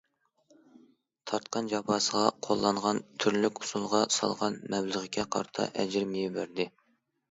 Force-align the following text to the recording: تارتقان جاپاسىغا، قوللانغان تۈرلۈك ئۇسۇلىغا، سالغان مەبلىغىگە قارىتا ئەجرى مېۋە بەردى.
تارتقان 1.31 1.69
جاپاسىغا، 1.73 2.25
قوللانغان 2.49 3.03
تۈرلۈك 3.27 3.63
ئۇسۇلىغا، 3.63 4.03
سالغان 4.19 4.61
مەبلىغىگە 4.75 5.31
قارىتا 5.39 5.73
ئەجرى 5.75 6.07
مېۋە 6.15 6.39
بەردى. 6.43 6.73